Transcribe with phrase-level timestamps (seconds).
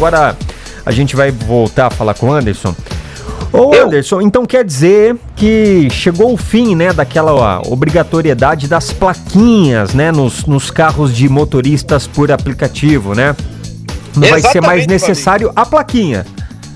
[0.00, 0.34] agora
[0.86, 2.74] a gente vai voltar a falar com o Anderson.
[3.52, 3.84] Ô Eu?
[3.84, 10.10] Anderson, então quer dizer que chegou o fim, né, daquela ó, obrigatoriedade das plaquinhas, né,
[10.10, 13.36] nos, nos carros de motoristas por aplicativo, né?
[14.16, 16.24] Não vai ser mais Exatamente, necessário a plaquinha.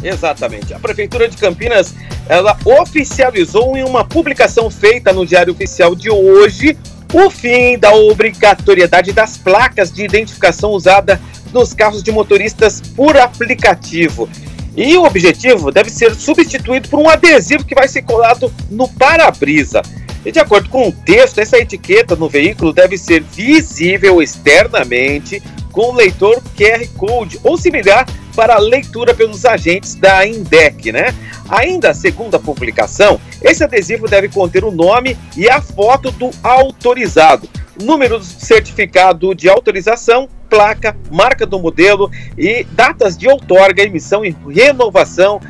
[0.02, 0.74] Exatamente.
[0.74, 1.94] A Prefeitura de Campinas,
[2.28, 6.76] ela oficializou em uma publicação feita no Diário Oficial de hoje
[7.12, 11.18] o fim da obrigatoriedade das placas de identificação usada
[11.54, 14.28] nos carros de motoristas por aplicativo.
[14.76, 19.80] E o objetivo deve ser substituído por um adesivo que vai ser colado no para-brisa.
[20.24, 25.40] E de acordo com o texto, essa etiqueta no veículo deve ser visível externamente
[25.70, 31.14] com leitor QR Code ou similar para leitura pelos agentes da INDEC, né?
[31.48, 37.48] Ainda segundo a publicação, esse adesivo deve conter o nome e a foto do autorizado,
[37.80, 42.08] número do certificado de autorização, placa, marca do modelo
[42.38, 45.40] e datas de outorga, emissão e renovação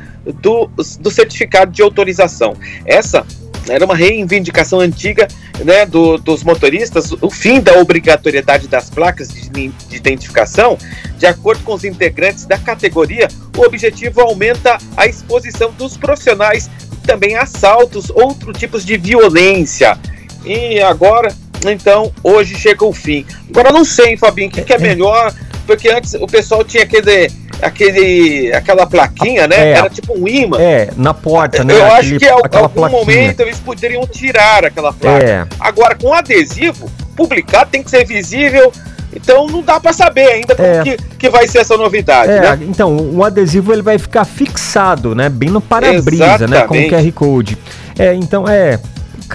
[0.41, 0.67] do,
[0.99, 2.55] do certificado de autorização.
[2.85, 3.23] Essa
[3.69, 5.27] era uma reivindicação antiga
[5.63, 10.77] né, do- dos motoristas, o fim da obrigatoriedade das placas de, de identificação.
[11.19, 16.69] De acordo com os integrantes da categoria, o objetivo aumenta a exposição dos profissionais,
[17.05, 19.97] também assaltos, outros tipos de violência.
[20.43, 21.33] E agora,
[21.71, 23.25] então, hoje chega o fim.
[23.49, 25.33] Agora não sei, hein, Fabinho, o que, que é melhor,
[25.65, 27.29] porque antes o pessoal tinha aquele,
[27.61, 29.55] aquele, aquela plaquinha, né?
[29.55, 29.71] É.
[29.73, 30.57] Era tipo um imã.
[30.59, 31.73] É, na porta, né?
[31.73, 32.99] Eu acho aquele- que em aquela algum plaquinha.
[32.99, 35.25] momento eles poderiam tirar aquela placa.
[35.25, 38.71] É, Agora, com adesivo, publicado tem que ser visível.
[39.15, 40.83] Então não dá pra saber ainda como É.
[40.83, 42.59] que, que vai ser essa novidade, é, né?
[42.63, 45.29] então, o adesivo ele vai ficar fixado, né?
[45.29, 46.63] Bem no para-brisa, né?
[46.63, 46.89] Com o.
[46.89, 47.57] QR Code.
[47.97, 48.77] É, então, é.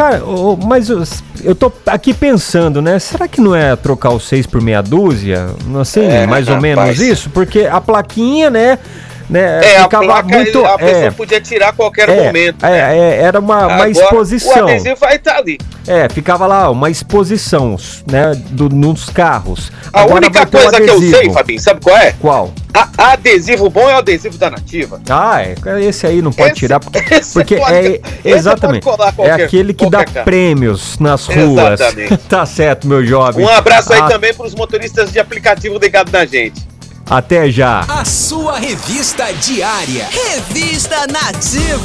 [0.01, 1.05] Cara, ô, mas eu,
[1.45, 2.99] eu tô aqui pensando, né?
[2.99, 5.49] Será que não é trocar o 6 por meia dúzia?
[5.67, 6.77] Não sei, É, mais ou rapaz.
[6.77, 7.29] menos isso?
[7.29, 8.79] Porque a plaquinha, né?
[9.29, 10.65] né É, a ficava placa muito.
[10.65, 12.65] a pessoa é, podia tirar a qualquer é, momento.
[12.65, 12.99] é, né?
[12.99, 14.65] é, era uma, uma Agora, exposição.
[14.65, 15.59] O adesivo vai estar ali.
[15.87, 17.77] É, ficava lá uma exposição,
[18.11, 18.33] né?
[18.53, 19.71] Do, nos carros.
[19.93, 21.31] A Agora única coisa que eu sei.
[21.31, 22.13] Fabinho, sabe qual é?
[22.13, 22.55] Qual?
[22.75, 25.01] A- adesivo bom é o adesivo da Nativa.
[25.09, 28.83] Ah, é, esse aí não pode Esse- tirar, porque, esse porque pode- é esse exatamente
[28.85, 30.25] pode colar é qualquer- aquele que dá cara.
[30.25, 31.81] prêmios nas ruas.
[31.81, 32.17] Exatamente.
[32.29, 33.45] tá certo, meu jovem.
[33.45, 36.69] Um abraço aí A- também para os motoristas de aplicativo ligados na gente.
[37.09, 37.81] Até já.
[37.89, 40.07] A sua revista diária.
[40.13, 41.81] Revista Nativa.